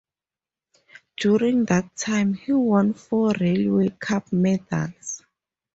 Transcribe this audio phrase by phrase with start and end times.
[1.15, 5.23] During that time he won four Railway Cup medals.